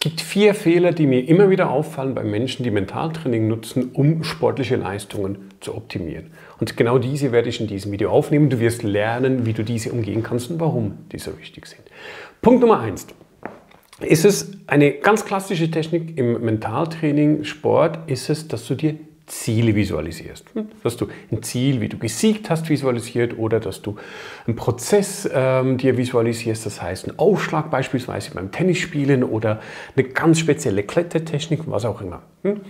gibt 0.00 0.22
vier 0.22 0.54
Fehler, 0.54 0.92
die 0.92 1.06
mir 1.06 1.28
immer 1.28 1.50
wieder 1.50 1.70
auffallen 1.70 2.14
bei 2.14 2.24
Menschen, 2.24 2.64
die 2.64 2.70
Mentaltraining 2.70 3.46
nutzen, 3.46 3.90
um 3.92 4.24
sportliche 4.24 4.76
Leistungen 4.76 5.50
zu 5.60 5.74
optimieren. 5.76 6.30
Und 6.58 6.76
genau 6.78 6.98
diese 6.98 7.32
werde 7.32 7.50
ich 7.50 7.60
in 7.60 7.66
diesem 7.66 7.92
Video 7.92 8.10
aufnehmen. 8.10 8.48
Du 8.48 8.58
wirst 8.60 8.82
lernen, 8.82 9.44
wie 9.44 9.52
du 9.52 9.62
diese 9.62 9.92
umgehen 9.92 10.22
kannst 10.22 10.50
und 10.50 10.58
warum 10.58 10.98
die 11.12 11.18
so 11.18 11.38
wichtig 11.38 11.66
sind. 11.66 11.82
Punkt 12.40 12.62
Nummer 12.62 12.80
eins. 12.80 13.06
Ist 14.00 14.24
es 14.24 14.52
eine 14.66 14.92
ganz 14.92 15.26
klassische 15.26 15.70
Technik 15.70 16.16
im 16.16 16.42
Mentaltraining, 16.42 17.44
Sport, 17.44 17.98
ist 18.10 18.30
es, 18.30 18.48
dass 18.48 18.66
du 18.66 18.74
dir 18.74 18.94
Ziele 19.30 19.74
visualisierst. 19.74 20.46
Hm? 20.54 20.66
Dass 20.82 20.96
du 20.96 21.06
ein 21.30 21.42
Ziel, 21.42 21.80
wie 21.80 21.88
du 21.88 21.98
gesiegt 21.98 22.50
hast, 22.50 22.68
visualisiert 22.68 23.38
oder 23.38 23.60
dass 23.60 23.80
du 23.80 23.96
einen 24.46 24.56
Prozess 24.56 25.28
ähm, 25.32 25.78
dir 25.78 25.96
visualisierst, 25.96 26.66
das 26.66 26.82
heißt 26.82 27.08
einen 27.08 27.18
Aufschlag 27.18 27.70
beispielsweise 27.70 28.32
beim 28.32 28.50
Tennisspielen 28.50 29.22
oder 29.24 29.60
eine 29.96 30.08
ganz 30.08 30.40
spezielle 30.40 30.82
Klettertechnik, 30.82 31.60
was 31.66 31.84
auch 31.84 32.00
immer. 32.00 32.22
Hm? 32.42 32.60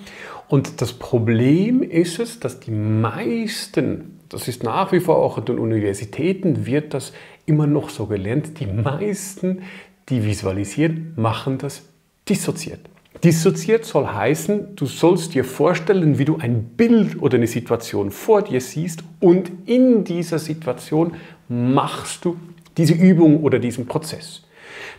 Und 0.48 0.80
das 0.82 0.92
Problem 0.92 1.82
ist 1.82 2.18
es, 2.18 2.41
dass 2.41 2.60
die 2.60 2.73
meisten, 2.73 4.18
das 4.29 4.46
ist 4.46 4.62
nach 4.62 4.92
wie 4.92 5.01
vor 5.01 5.16
auch 5.16 5.38
an 5.38 5.46
den 5.46 5.59
Universitäten, 5.59 6.66
wird 6.66 6.92
das 6.92 7.12
immer 7.46 7.66
noch 7.66 7.88
so 7.88 8.06
gelernt, 8.06 8.60
die 8.60 8.66
meisten, 8.66 9.62
die 10.09 10.24
visualisieren, 10.24 11.15
machen 11.16 11.59
das 11.59 11.88
dissoziiert. 12.29 12.80
Dissoziiert 13.23 13.84
soll 13.84 14.06
heißen, 14.06 14.77
du 14.77 14.87
sollst 14.87 15.34
dir 15.34 15.45
vorstellen, 15.45 16.19
wie 16.19 16.24
du 16.24 16.38
ein 16.38 16.65
Bild 16.65 17.20
oder 17.20 17.37
eine 17.37 17.46
Situation 17.46 18.10
vor 18.10 18.43
dir 18.43 18.60
siehst 18.62 19.05
und 19.20 19.51
in 19.66 20.05
dieser 20.05 20.38
Situation 20.38 21.15
machst 21.48 22.24
du 22.24 22.38
diese 22.79 22.95
Übung 22.95 23.43
oder 23.43 23.59
diesen 23.59 23.87
Prozess. 23.87 24.43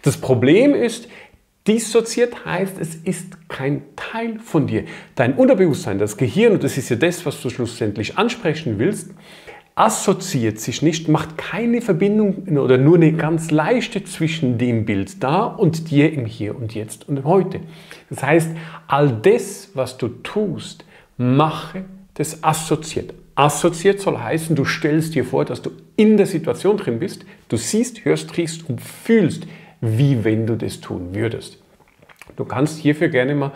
Das 0.04 0.18
Problem 0.18 0.76
ist, 0.76 1.08
dissoziiert 1.68 2.46
heißt, 2.46 2.76
es 2.80 2.96
ist 2.96 3.48
kein 3.50 3.84
Teil 3.96 4.38
von 4.40 4.68
dir. 4.68 4.84
Dein 5.16 5.34
Unterbewusstsein, 5.34 5.98
das 5.98 6.18
Gehirn, 6.18 6.54
und 6.54 6.64
das 6.64 6.78
ist 6.78 6.90
ja 6.90 6.98
das, 6.98 7.26
was 7.26 7.42
du 7.42 7.50
schlussendlich 7.50 8.18
ansprechen 8.20 8.78
willst, 8.78 9.12
assoziiert 9.76 10.60
sich 10.60 10.82
nicht, 10.82 11.08
macht 11.08 11.38
keine 11.38 11.82
Verbindung 11.82 12.48
oder 12.58 12.78
nur 12.78 12.96
eine 12.96 13.14
ganz 13.14 13.52
leichte 13.52 14.04
zwischen 14.04 14.58
dem 14.58 14.86
Bild 14.86 15.24
da 15.24 15.46
und 15.46 15.90
dir 15.92 16.12
im 16.12 16.26
Hier 16.26 16.56
und 16.56 16.74
Jetzt 16.74 17.08
und 17.08 17.24
heute. 17.24 17.62
Das 18.10 18.24
heißt, 18.24 18.50
all 18.88 19.12
das, 19.22 19.70
was 19.74 19.98
du 19.98 20.10
tust, 20.10 20.86
mache 21.18 21.86
das 22.16 22.44
assoziiert. 22.44 23.14
Assoziiert 23.36 24.02
soll 24.02 24.18
heißen, 24.18 24.56
du 24.56 24.66
stellst 24.66 25.16
dir 25.16 25.24
vor, 25.24 25.46
dass 25.46 25.62
du 25.62 25.72
in 25.96 26.18
der 26.18 26.26
Situation 26.26 26.78
drin 26.78 27.00
bist, 27.00 27.26
du 27.48 27.58
siehst, 27.58 28.04
hörst, 28.04 28.38
riechst 28.38 28.68
und 28.70 28.82
fühlst, 28.82 29.48
wie 29.80 30.24
wenn 30.24 30.46
du 30.46 30.58
das 30.58 30.82
tun 30.82 31.16
würdest. 31.16 31.58
Du 32.36 32.46
kannst 32.46 32.78
hierfür 32.80 33.08
gerne 33.08 33.36
mal 33.36 33.52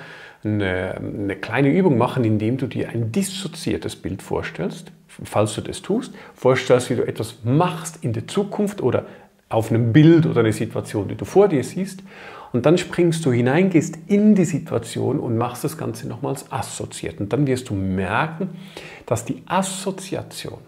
eine, 0.46 0.96
eine 0.96 1.36
kleine 1.36 1.70
Übung 1.70 1.98
machen, 1.98 2.24
indem 2.24 2.58
du 2.58 2.68
dir 2.68 2.90
ein 2.90 3.12
dissoziiertes 3.12 3.96
Bild 3.96 4.22
vorstellst 4.22 4.92
falls 5.24 5.56
du 5.56 5.62
das 5.62 5.82
tust, 5.82 6.14
vorstellst, 6.34 6.90
wie 6.90 6.96
du 6.96 7.08
etwas 7.08 7.38
machst 7.44 8.04
in 8.04 8.14
der 8.14 8.28
Zukunft 8.28 8.82
oder 8.82 9.06
auf 9.50 9.70
einem 9.70 9.94
Bild 9.94 10.26
oder 10.26 10.42
eine 10.42 10.54
Situation, 10.54 11.08
die 11.08 11.16
du 11.16 11.26
vor 11.26 11.48
dir 11.48 11.64
siehst. 11.64 12.04
Und 12.52 12.66
dann 12.66 12.78
springst 12.78 13.26
du 13.26 13.32
hinein, 13.32 13.70
gehst 13.70 13.98
in 14.08 14.34
die 14.36 14.46
Situation 14.46 15.20
und 15.20 15.38
machst 15.38 15.64
das 15.64 15.78
Ganze 15.78 16.08
nochmals 16.08 16.52
assoziiert. 16.52 17.20
Und 17.20 17.34
dann 17.34 17.48
wirst 17.48 17.70
du 17.70 17.74
merken, 17.74 18.50
dass 19.06 19.26
die 19.26 19.44
Assoziation 19.46 20.60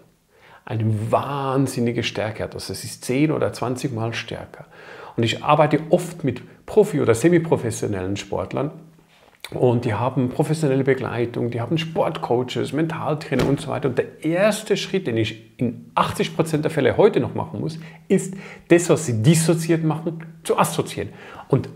eine 0.64 0.84
wahnsinnige 1.10 2.02
Stärke 2.02 2.42
hat. 2.42 2.54
Also 2.54 2.72
es 2.72 2.84
ist 2.84 3.04
10 3.04 3.32
oder 3.32 3.52
20 3.52 3.92
Mal 3.94 4.12
stärker. 4.12 4.66
Und 5.16 5.22
ich 5.22 5.42
arbeite 5.42 5.80
oft 5.88 6.24
mit 6.24 6.42
Profi- 6.66 7.00
oder 7.00 7.14
semiprofessionellen 7.14 8.16
Sportlern, 8.16 8.70
und 9.54 9.86
die 9.86 9.94
haben 9.94 10.28
professionelle 10.28 10.84
Begleitung, 10.84 11.50
die 11.50 11.60
haben 11.60 11.78
Sportcoaches, 11.78 12.74
Mentaltrainer 12.74 13.48
und 13.48 13.60
so 13.60 13.68
weiter. 13.68 13.88
Und 13.88 13.96
der 13.96 14.22
erste 14.22 14.76
Schritt, 14.76 15.06
den 15.06 15.16
ich 15.16 15.58
in 15.58 15.90
80 15.94 16.36
Prozent 16.36 16.64
der 16.64 16.70
Fälle 16.70 16.98
heute 16.98 17.18
noch 17.20 17.34
machen 17.34 17.60
muss, 17.60 17.78
ist, 18.08 18.34
das, 18.68 18.90
was 18.90 19.06
sie 19.06 19.22
dissoziiert 19.22 19.84
machen, 19.84 20.22
zu 20.44 20.58
assoziieren. 20.58 21.14
Und 21.48 21.70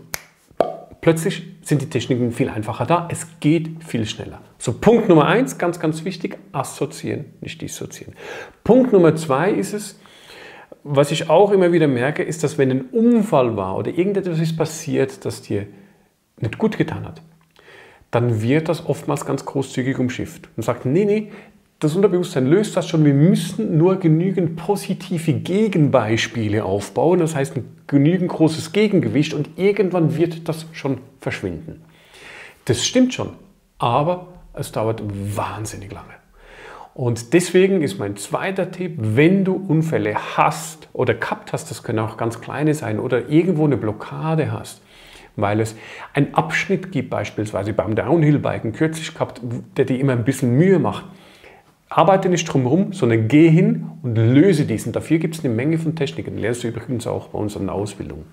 plötzlich 1.01 1.41
sind 1.63 1.81
die 1.81 1.89
Techniken 1.89 2.31
viel 2.31 2.47
einfacher 2.49 2.85
da. 2.85 3.07
Es 3.09 3.27
geht 3.39 3.83
viel 3.83 4.05
schneller. 4.05 4.41
So, 4.59 4.73
Punkt 4.73 5.09
Nummer 5.09 5.25
eins, 5.25 5.57
ganz, 5.57 5.79
ganz 5.79 6.05
wichtig, 6.05 6.37
assoziieren, 6.51 7.25
nicht 7.41 7.59
dissoziieren. 7.59 8.13
Punkt 8.63 8.93
Nummer 8.93 9.15
zwei 9.15 9.51
ist 9.51 9.73
es, 9.73 9.99
was 10.83 11.09
ich 11.11 11.29
auch 11.29 11.51
immer 11.51 11.71
wieder 11.71 11.87
merke, 11.87 12.21
ist, 12.21 12.43
dass 12.43 12.59
wenn 12.59 12.69
ein 12.69 12.81
Unfall 12.91 13.57
war 13.57 13.77
oder 13.77 13.89
irgendetwas 13.89 14.39
ist 14.39 14.57
passiert, 14.57 15.25
das 15.25 15.41
dir 15.41 15.65
nicht 16.39 16.57
gut 16.57 16.77
getan 16.77 17.05
hat, 17.05 17.21
dann 18.13 18.43
wird 18.43 18.69
das 18.69 18.85
oftmals 18.85 19.25
ganz 19.25 19.43
großzügig 19.43 19.97
umschifft 19.97 20.47
und 20.55 20.61
sagt, 20.61 20.85
nee, 20.85 21.03
nee, 21.03 21.31
das 21.79 21.95
Unterbewusstsein 21.95 22.45
löst 22.45 22.77
das 22.77 22.87
schon, 22.87 23.03
wir 23.05 23.13
müssen 23.13 23.75
nur 23.79 23.95
genügend 23.95 24.55
positive 24.55 25.33
Gegenbeispiele 25.33 26.63
aufbauen, 26.63 27.19
das 27.19 27.35
heißt 27.35 27.57
ein 27.57 27.65
genügend 27.87 28.29
großes 28.29 28.71
Gegengewicht 28.71 29.33
und 29.33 29.49
irgendwann 29.57 30.15
wird 30.15 30.47
das 30.47 30.67
schon 30.73 30.99
verschwinden. 31.19 31.81
Das 32.65 32.85
stimmt 32.85 33.15
schon, 33.15 33.31
aber 33.79 34.27
es 34.53 34.71
dauert 34.71 35.01
wahnsinnig 35.35 35.91
lange. 35.91 36.13
Und 36.93 37.33
deswegen 37.33 37.81
ist 37.81 37.97
mein 37.97 38.15
zweiter 38.15 38.69
Tipp, 38.69 38.93
wenn 38.99 39.43
du 39.43 39.55
Unfälle 39.55 40.37
hast 40.37 40.87
oder 40.93 41.15
gehabt 41.15 41.51
hast, 41.51 41.71
das 41.71 41.81
können 41.81 41.97
auch 41.97 42.17
ganz 42.17 42.41
kleine 42.41 42.75
sein, 42.75 42.99
oder 42.99 43.27
irgendwo 43.27 43.65
eine 43.65 43.77
Blockade 43.77 44.51
hast, 44.51 44.82
weil 45.35 45.59
es 45.59 45.75
einen 46.13 46.33
Abschnitt 46.33 46.91
gibt, 46.91 47.09
beispielsweise 47.09 47.73
beim 47.73 47.95
Downhill-Biken, 47.95 48.73
kürzlich 48.73 49.13
gehabt, 49.13 49.41
der 49.77 49.85
dir 49.85 49.99
immer 49.99 50.13
ein 50.13 50.23
bisschen 50.23 50.57
Mühe 50.57 50.79
macht. 50.79 51.05
Arbeite 51.89 52.29
nicht 52.29 52.45
drumherum, 52.45 52.93
sondern 52.93 53.27
geh 53.27 53.49
hin 53.49 53.89
und 54.01 54.15
löse 54.15 54.65
diesen. 54.65 54.93
Dafür 54.93 55.19
gibt 55.19 55.35
es 55.35 55.45
eine 55.45 55.53
Menge 55.53 55.77
von 55.77 55.95
Techniken. 55.95 56.37
Lernst 56.37 56.63
du 56.63 56.67
übrigens 56.67 57.05
auch 57.05 57.27
bei 57.29 57.39
unseren 57.39 57.69
Ausbildungen. 57.69 58.25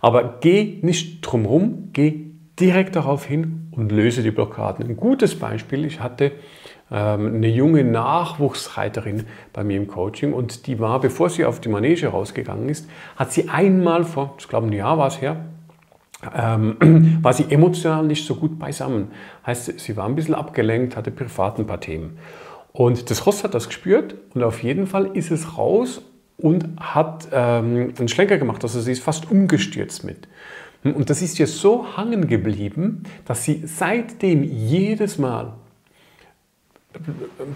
Aber 0.00 0.38
geh 0.40 0.78
nicht 0.82 1.20
drumherum, 1.22 1.90
geh 1.92 2.26
direkt 2.58 2.96
darauf 2.96 3.24
hin 3.24 3.68
und 3.72 3.90
löse 3.90 4.22
die 4.22 4.30
Blockaden. 4.30 4.86
Ein 4.86 4.96
gutes 4.96 5.38
Beispiel, 5.38 5.84
ich 5.84 6.00
hatte 6.00 6.32
ähm, 6.90 7.36
eine 7.36 7.48
junge 7.48 7.84
Nachwuchsreiterin 7.84 9.24
bei 9.52 9.64
mir 9.64 9.76
im 9.76 9.88
Coaching 9.88 10.32
und 10.32 10.66
die 10.66 10.78
war, 10.78 11.00
bevor 11.00 11.30
sie 11.30 11.44
auf 11.44 11.60
die 11.60 11.68
Manege 11.68 12.08
rausgegangen 12.08 12.68
ist, 12.68 12.88
hat 13.16 13.32
sie 13.32 13.48
einmal 13.48 14.04
vor, 14.04 14.34
ich 14.38 14.48
glaube 14.48 14.66
ein 14.66 14.72
Jahr 14.72 14.98
war 14.98 15.08
es 15.08 15.20
her, 15.20 15.36
ähm, 16.34 17.18
war 17.22 17.32
sie 17.32 17.44
emotional 17.50 18.04
nicht 18.04 18.26
so 18.26 18.34
gut 18.34 18.58
beisammen. 18.58 19.08
Heißt, 19.46 19.78
sie 19.78 19.96
war 19.96 20.06
ein 20.06 20.14
bisschen 20.14 20.34
abgelenkt, 20.34 20.96
hatte 20.96 21.10
privat 21.10 21.58
ein 21.58 21.66
paar 21.66 21.80
Themen. 21.80 22.18
Und 22.72 23.10
das 23.10 23.24
Ross 23.26 23.44
hat 23.44 23.54
das 23.54 23.68
gespürt 23.68 24.16
und 24.34 24.42
auf 24.42 24.62
jeden 24.62 24.86
Fall 24.86 25.10
ist 25.14 25.30
es 25.30 25.56
raus 25.56 26.02
und 26.36 26.68
hat 26.80 27.28
ähm, 27.32 27.94
einen 27.98 28.08
Schlenker 28.08 28.38
gemacht. 28.38 28.62
Also 28.64 28.80
sie 28.80 28.92
ist 28.92 29.02
fast 29.02 29.30
umgestürzt 29.30 30.04
mit. 30.04 30.28
Und 30.82 31.08
das 31.08 31.22
ist 31.22 31.40
ihr 31.40 31.46
so 31.46 31.96
hangen 31.96 32.26
geblieben, 32.26 33.04
dass 33.24 33.44
sie 33.44 33.62
seitdem 33.64 34.42
jedes 34.42 35.18
Mal, 35.18 35.54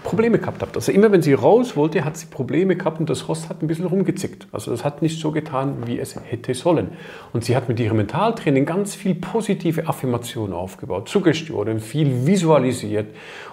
Probleme 0.03 0.37
gehabt 0.37 0.61
habt. 0.61 0.75
Also 0.75 0.91
immer 0.91 1.11
wenn 1.11 1.21
sie 1.21 1.33
raus 1.33 1.75
wollte, 1.75 2.03
hat 2.03 2.17
sie 2.17 2.27
Probleme 2.27 2.75
gehabt 2.75 2.99
und 2.99 3.09
das 3.09 3.27
Rost 3.27 3.49
hat 3.49 3.61
ein 3.61 3.67
bisschen 3.67 3.85
rumgezickt. 3.85 4.47
Also 4.51 4.71
das 4.71 4.83
hat 4.83 5.01
nicht 5.01 5.19
so 5.19 5.31
getan, 5.31 5.77
wie 5.85 5.99
es 5.99 6.15
hätte 6.21 6.53
sollen. 6.53 6.89
Und 7.31 7.45
sie 7.45 7.55
hat 7.55 7.69
mit 7.69 7.79
ihrem 7.79 7.97
Mentaltraining 7.97 8.65
ganz 8.65 8.95
viel 8.95 9.15
positive 9.15 9.87
Affirmationen 9.87 10.53
aufgebaut, 10.53 11.09
Suggestionen, 11.09 11.79
viel 11.79 12.27
visualisiert 12.27 13.07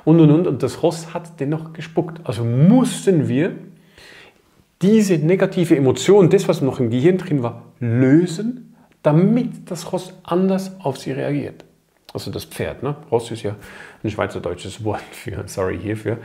und 0.04 0.20
und 0.20 0.30
und. 0.30 0.46
Und 0.46 0.62
das 0.62 0.82
Rost 0.82 1.14
hat 1.14 1.38
dennoch 1.40 1.72
gespuckt. 1.72 2.20
Also 2.24 2.44
mussten 2.44 3.28
wir 3.28 3.52
diese 4.82 5.18
negative 5.18 5.76
Emotion, 5.76 6.30
das 6.30 6.48
was 6.48 6.60
noch 6.60 6.80
im 6.80 6.90
Gehirn 6.90 7.18
drin 7.18 7.42
war, 7.42 7.62
lösen, 7.80 8.74
damit 9.02 9.70
das 9.70 9.92
Rost 9.92 10.14
anders 10.24 10.72
auf 10.80 10.98
sie 10.98 11.12
reagiert 11.12 11.64
also 12.16 12.30
das 12.30 12.46
Pferd. 12.46 12.82
Ne? 12.82 12.96
Ross 13.10 13.30
ist 13.30 13.42
ja 13.42 13.56
ein 14.02 14.10
schweizerdeutsches 14.10 14.82
Wort 14.84 15.02
für, 15.12 15.46
sorry 15.46 15.78
hierfür. 15.78 16.18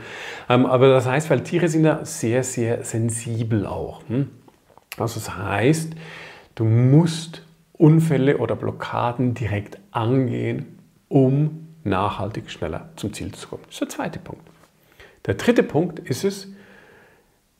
Ähm, 0.48 0.66
aber 0.66 0.88
das 0.88 1.06
heißt, 1.06 1.28
weil 1.30 1.42
Tiere 1.42 1.68
sind 1.68 1.84
ja 1.84 2.04
sehr, 2.04 2.42
sehr 2.42 2.82
sensibel 2.82 3.66
auch. 3.66 4.02
Hm? 4.08 4.30
Also 4.98 5.20
das 5.20 5.36
heißt, 5.36 5.92
du 6.54 6.64
musst 6.64 7.42
Unfälle 7.72 8.38
oder 8.38 8.56
Blockaden 8.56 9.34
direkt 9.34 9.78
angehen, 9.90 10.78
um 11.08 11.68
nachhaltig 11.84 12.50
schneller 12.50 12.90
zum 12.96 13.12
Ziel 13.12 13.32
zu 13.32 13.48
kommen. 13.48 13.62
Das 13.66 13.74
ist 13.74 13.80
der 13.80 13.88
zweite 13.88 14.18
Punkt. 14.18 14.48
Der 15.26 15.34
dritte 15.34 15.62
Punkt 15.62 15.98
ist 15.98 16.24
es, 16.24 16.48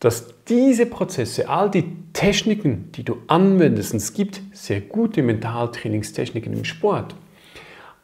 dass 0.01 0.35
diese 0.49 0.87
Prozesse, 0.87 1.49
all 1.49 1.71
die 1.71 1.97
Techniken, 2.13 2.91
die 2.93 3.05
du 3.05 3.19
anwendest, 3.29 3.93
und 3.93 3.99
es 3.99 4.15
gibt 4.15 4.41
sehr 4.53 4.81
gute 4.81 5.23
Mentaltrainingstechniken 5.23 6.53
im 6.53 6.65
Sport, 6.65 7.15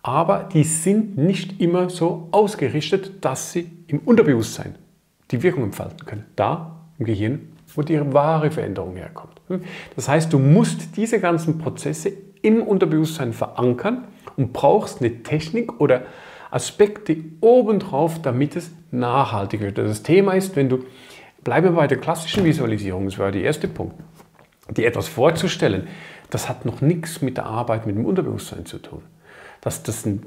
aber 0.09 0.49
die 0.51 0.65
sind 0.65 1.19
nicht 1.19 1.61
immer 1.61 1.91
so 1.91 2.29
ausgerichtet, 2.31 3.23
dass 3.23 3.53
sie 3.53 3.71
im 3.89 3.99
Unterbewusstsein 3.99 4.75
die 5.31 5.43
Wirkung 5.43 5.65
entfalten 5.65 6.07
können. 6.07 6.25
Da 6.35 6.81
im 6.99 7.05
Gehirn, 7.05 7.53
wo 7.75 7.83
die 7.83 8.01
wahre 8.15 8.51
Veränderung 8.51 8.97
herkommt. 8.97 9.39
Das 9.97 10.09
heißt, 10.09 10.33
du 10.33 10.39
musst 10.39 10.97
diese 10.97 11.21
ganzen 11.21 11.59
Prozesse 11.59 12.11
im 12.41 12.63
Unterbewusstsein 12.63 13.35
verankern 13.35 14.05
und 14.39 14.55
brauchst 14.55 15.03
eine 15.03 15.23
Technik 15.23 15.79
oder 15.79 16.05
Aspekte 16.51 17.17
obendrauf, 17.43 18.23
damit 18.23 18.57
es 18.57 18.71
nachhaltig 18.91 19.61
wird. 19.61 19.77
Das 19.77 20.03
Thema 20.03 20.33
ist, 20.33 20.57
wenn 20.57 20.71
du, 20.71 20.85
bleibe 21.45 21.73
bei 21.73 21.87
der 21.87 21.99
klassischen 21.99 22.45
Visualisierung, 22.45 23.05
das 23.05 23.19
war 23.19 23.31
der 23.31 23.43
erste 23.43 23.69
Punkt, 23.69 23.95
dir 24.75 24.87
etwas 24.87 25.07
vorzustellen, 25.07 25.87
das 26.31 26.49
hat 26.49 26.65
noch 26.65 26.81
nichts 26.81 27.21
mit 27.21 27.37
der 27.37 27.45
Arbeit 27.45 27.87
mit 27.87 27.97
dem 27.97 28.07
Unterbewusstsein 28.07 28.65
zu 28.65 28.79
tun. 28.79 29.03
Dass 29.61 29.83
das 29.83 30.07
ein, 30.07 30.23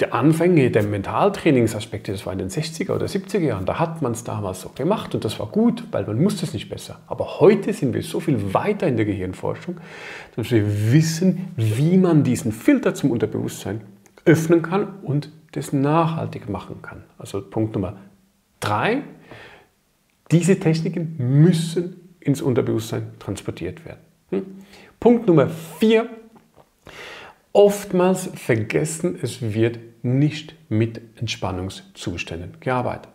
der 0.00 0.14
Anfänge 0.14 0.70
der 0.70 0.82
Mentaltrainingsaspekte, 0.82 2.12
das 2.12 2.24
war 2.24 2.32
in 2.32 2.38
den 2.38 2.48
60er 2.48 2.94
oder 2.94 3.06
70er 3.06 3.40
Jahren, 3.40 3.66
da 3.66 3.78
hat 3.78 4.00
man 4.00 4.12
es 4.12 4.24
damals 4.24 4.62
so 4.62 4.70
gemacht 4.70 5.14
und 5.14 5.24
das 5.24 5.38
war 5.38 5.48
gut, 5.48 5.84
weil 5.90 6.04
man 6.04 6.20
musste 6.20 6.46
es 6.46 6.54
nicht 6.54 6.70
besser. 6.70 7.00
Aber 7.06 7.40
heute 7.40 7.72
sind 7.74 7.92
wir 7.92 8.02
so 8.02 8.20
viel 8.20 8.54
weiter 8.54 8.86
in 8.86 8.96
der 8.96 9.04
Gehirnforschung, 9.04 9.78
dass 10.34 10.50
wir 10.50 10.92
wissen, 10.92 11.52
wie 11.56 11.98
man 11.98 12.24
diesen 12.24 12.52
Filter 12.52 12.94
zum 12.94 13.10
Unterbewusstsein 13.10 13.82
öffnen 14.24 14.62
kann 14.62 15.00
und 15.02 15.30
das 15.52 15.72
nachhaltig 15.72 16.48
machen 16.48 16.82
kann. 16.82 17.04
Also 17.18 17.42
Punkt 17.42 17.74
Nummer 17.74 17.96
drei, 18.60 19.02
diese 20.30 20.58
Techniken 20.60 21.16
müssen 21.18 21.96
ins 22.20 22.42
Unterbewusstsein 22.42 23.12
transportiert 23.18 23.84
werden. 23.84 24.00
Hm? 24.30 24.46
Punkt 25.00 25.26
Nummer 25.26 25.48
vier, 25.48 26.08
oftmals 27.52 28.30
vergessen, 28.34 29.18
es 29.20 29.40
wird 29.54 29.78
nicht 30.02 30.54
mit 30.68 31.00
Entspannungszuständen 31.16 32.58
gearbeitet. 32.60 33.12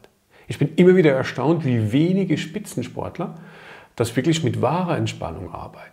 Ich 0.48 0.60
bin 0.60 0.76
immer 0.76 0.96
wieder 0.96 1.14
erstaunt, 1.14 1.66
wie 1.66 1.92
wenige 1.92 2.38
Spitzensportler 2.38 3.36
das 3.96 4.16
wirklich 4.16 4.44
mit 4.44 4.62
wahrer 4.62 4.98
Entspannung 4.98 5.54
arbeiten. 5.54 5.92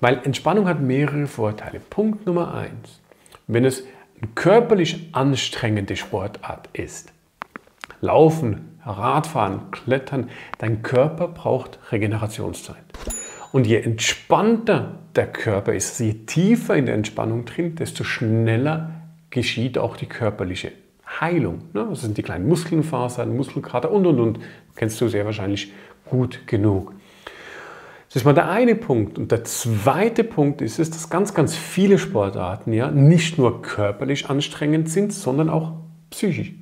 Weil 0.00 0.20
Entspannung 0.24 0.66
hat 0.68 0.80
mehrere 0.80 1.26
Vorteile. 1.26 1.80
Punkt 1.80 2.26
Nummer 2.26 2.52
eins, 2.54 3.00
wenn 3.46 3.64
es 3.64 3.84
eine 4.20 4.30
körperlich 4.34 5.08
anstrengende 5.12 5.96
Sportart 5.96 6.68
ist, 6.72 7.12
Laufen, 8.00 8.78
Radfahren, 8.84 9.70
Klettern, 9.70 10.28
dein 10.58 10.82
Körper 10.82 11.28
braucht 11.28 11.78
Regenerationszeit. 11.90 12.84
Und 13.54 13.68
je 13.68 13.76
entspannter 13.76 14.98
der 15.14 15.28
Körper 15.28 15.74
ist, 15.74 16.00
je 16.00 16.14
tiefer 16.26 16.74
in 16.74 16.86
der 16.86 16.96
Entspannung 16.96 17.44
drin, 17.44 17.76
desto 17.76 18.02
schneller 18.02 18.90
geschieht 19.30 19.78
auch 19.78 19.96
die 19.96 20.06
körperliche 20.06 20.72
Heilung. 21.20 21.62
Ne? 21.72 21.86
Das 21.88 22.00
sind 22.00 22.18
die 22.18 22.24
kleinen 22.24 22.48
Muskelfasern, 22.48 23.36
Muskelkater 23.36 23.92
und 23.92 24.06
und 24.06 24.18
und. 24.18 24.40
Kennst 24.74 25.00
du 25.00 25.06
sehr 25.06 25.24
wahrscheinlich 25.24 25.72
gut 26.04 26.48
genug. 26.48 26.94
Das 28.08 28.16
ist 28.16 28.24
mal 28.24 28.32
der 28.32 28.50
eine 28.50 28.74
Punkt. 28.74 29.18
Und 29.18 29.30
der 29.30 29.44
zweite 29.44 30.24
Punkt 30.24 30.60
ist 30.60 30.80
es, 30.80 30.90
dass 30.90 31.08
ganz, 31.08 31.32
ganz 31.32 31.54
viele 31.54 31.98
Sportarten 31.98 32.72
ja 32.72 32.90
nicht 32.90 33.38
nur 33.38 33.62
körperlich 33.62 34.28
anstrengend 34.28 34.88
sind, 34.88 35.12
sondern 35.12 35.48
auch 35.48 35.74
psychisch. 36.10 36.54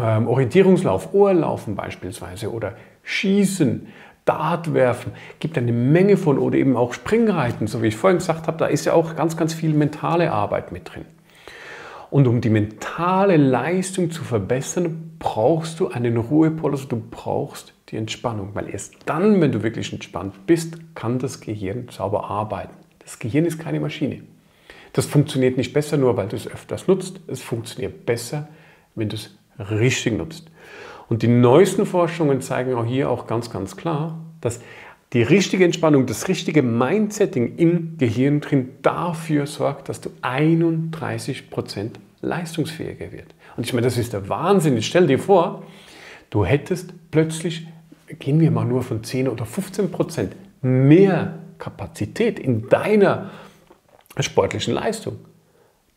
Ähm, 0.00 0.28
Orientierungslauf, 0.28 1.12
Ohrlaufen 1.12 1.74
beispielsweise 1.74 2.52
oder 2.52 2.76
Schießen, 3.02 3.88
Dartwerfen, 4.30 5.10
gibt 5.40 5.58
eine 5.58 5.72
Menge 5.72 6.16
von 6.16 6.38
oder 6.38 6.56
eben 6.56 6.76
auch 6.76 6.92
Springreiten, 6.92 7.66
so 7.66 7.82
wie 7.82 7.88
ich 7.88 7.96
vorhin 7.96 8.18
gesagt 8.18 8.46
habe, 8.46 8.58
da 8.58 8.66
ist 8.66 8.84
ja 8.84 8.92
auch 8.92 9.16
ganz, 9.16 9.36
ganz 9.36 9.52
viel 9.52 9.74
mentale 9.74 10.30
Arbeit 10.30 10.70
mit 10.70 10.94
drin. 10.94 11.04
Und 12.10 12.28
um 12.28 12.40
die 12.40 12.48
mentale 12.48 13.36
Leistung 13.36 14.12
zu 14.12 14.22
verbessern, 14.22 15.16
brauchst 15.18 15.80
du 15.80 15.88
einen 15.88 16.16
Ruhepol, 16.16 16.70
also 16.70 16.86
du 16.86 17.02
brauchst 17.10 17.74
die 17.88 17.96
Entspannung, 17.96 18.50
weil 18.54 18.70
erst 18.70 18.94
dann, 19.04 19.40
wenn 19.40 19.50
du 19.50 19.64
wirklich 19.64 19.92
entspannt 19.92 20.46
bist, 20.46 20.78
kann 20.94 21.18
das 21.18 21.40
Gehirn 21.40 21.88
sauber 21.90 22.30
arbeiten. 22.30 22.74
Das 23.00 23.18
Gehirn 23.18 23.46
ist 23.46 23.58
keine 23.58 23.80
Maschine. 23.80 24.22
Das 24.92 25.06
funktioniert 25.06 25.56
nicht 25.56 25.72
besser 25.72 25.96
nur, 25.96 26.16
weil 26.16 26.28
du 26.28 26.36
es 26.36 26.46
öfters 26.46 26.86
nutzt. 26.86 27.18
Es 27.26 27.42
funktioniert 27.42 28.06
besser, 28.06 28.48
wenn 28.94 29.08
du 29.08 29.16
es 29.16 29.36
richtig 29.58 30.16
nutzt. 30.16 30.50
Und 31.10 31.22
die 31.22 31.28
neuesten 31.28 31.86
Forschungen 31.86 32.40
zeigen 32.40 32.72
auch 32.74 32.86
hier 32.86 33.10
auch 33.10 33.26
ganz, 33.26 33.50
ganz 33.50 33.76
klar, 33.76 34.16
dass 34.40 34.60
die 35.12 35.22
richtige 35.22 35.64
Entspannung, 35.64 36.06
das 36.06 36.28
richtige 36.28 36.62
Mindsetting 36.62 37.56
im 37.56 37.98
Gehirn 37.98 38.40
drin 38.40 38.70
dafür 38.82 39.48
sorgt, 39.48 39.88
dass 39.88 40.00
du 40.00 40.10
31% 40.22 41.90
leistungsfähiger 42.22 43.10
wird. 43.10 43.34
Und 43.56 43.66
ich 43.66 43.72
meine, 43.72 43.88
das 43.88 43.98
ist 43.98 44.12
der 44.12 44.28
Wahnsinn. 44.28 44.76
Ich 44.76 44.86
stell 44.86 45.08
dir 45.08 45.18
vor, 45.18 45.64
du 46.30 46.44
hättest 46.44 46.94
plötzlich, 47.10 47.66
gehen 48.20 48.38
wir 48.38 48.52
mal 48.52 48.64
nur 48.64 48.84
von 48.84 49.02
10 49.02 49.28
oder 49.28 49.44
15% 49.44 50.28
mehr 50.62 51.40
Kapazität 51.58 52.38
in 52.38 52.68
deiner 52.68 53.30
sportlichen 54.20 54.74
Leistung. 54.74 55.16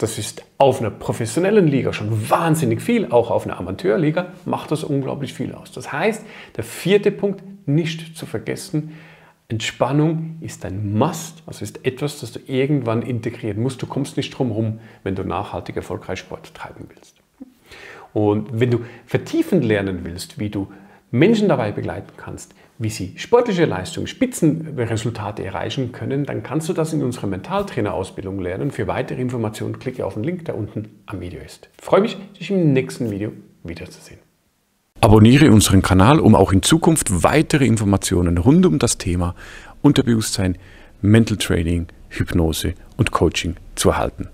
Das 0.03 0.17
ist 0.17 0.43
auf 0.57 0.81
einer 0.81 0.89
professionellen 0.89 1.65
Liga 1.65 1.93
schon 1.93 2.29
wahnsinnig 2.29 2.81
viel, 2.81 3.09
auch 3.09 3.31
auf 3.31 3.45
einer 3.45 3.57
Amateurliga 3.57 4.33
macht 4.43 4.69
das 4.69 4.83
unglaublich 4.83 5.33
viel 5.33 5.53
aus. 5.53 5.71
Das 5.71 5.93
heißt, 5.93 6.25
der 6.57 6.65
vierte 6.65 7.09
Punkt, 7.09 7.41
nicht 7.65 8.17
zu 8.17 8.25
vergessen, 8.25 8.97
Entspannung 9.47 10.39
ist 10.41 10.65
ein 10.65 10.97
Must, 10.97 11.41
also 11.45 11.63
ist 11.63 11.85
etwas, 11.85 12.19
das 12.19 12.33
du 12.33 12.39
irgendwann 12.47 13.01
integrieren 13.01 13.63
musst. 13.63 13.81
Du 13.81 13.87
kommst 13.87 14.17
nicht 14.17 14.37
drum 14.37 14.49
herum, 14.49 14.81
wenn 15.03 15.15
du 15.15 15.23
nachhaltig 15.23 15.77
erfolgreich 15.77 16.19
Sport 16.19 16.53
treiben 16.53 16.89
willst. 16.93 17.15
Und 18.11 18.59
wenn 18.59 18.71
du 18.71 18.81
vertiefend 19.05 19.63
lernen 19.63 20.01
willst, 20.03 20.37
wie 20.37 20.49
du 20.49 20.67
Menschen 21.13 21.47
dabei 21.47 21.71
begleiten 21.71 22.11
kannst, 22.17 22.55
wie 22.79 22.89
sie 22.89 23.13
sportliche 23.17 23.65
Leistung, 23.65 24.07
Spitzenresultate 24.07 25.45
erreichen 25.45 25.91
können, 25.91 26.25
dann 26.25 26.41
kannst 26.41 26.67
du 26.69 26.73
das 26.73 26.91
in 26.91 27.03
unserer 27.03 27.27
Mentaltrainerausbildung 27.27 28.39
lernen. 28.39 28.71
Für 28.71 28.87
weitere 28.87 29.21
Informationen 29.21 29.77
klicke 29.77 30.07
auf 30.07 30.15
den 30.15 30.23
Link, 30.23 30.45
der 30.45 30.57
unten 30.57 30.89
am 31.05 31.21
Video 31.21 31.39
ist. 31.39 31.69
Ich 31.77 31.85
freue 31.85 32.01
mich, 32.01 32.17
dich 32.39 32.49
im 32.49 32.73
nächsten 32.73 33.11
Video 33.11 33.31
wiederzusehen. 33.63 34.19
Abonniere 35.01 35.51
unseren 35.51 35.83
Kanal, 35.83 36.19
um 36.19 36.33
auch 36.33 36.51
in 36.51 36.63
Zukunft 36.63 37.23
weitere 37.23 37.67
Informationen 37.67 38.39
rund 38.39 38.65
um 38.65 38.79
das 38.79 38.97
Thema 38.97 39.35
Unterbewusstsein, 39.83 40.57
Mental 41.03 41.37
Training, 41.37 41.85
Hypnose 42.09 42.73
und 42.97 43.11
Coaching 43.11 43.55
zu 43.75 43.89
erhalten. 43.89 44.29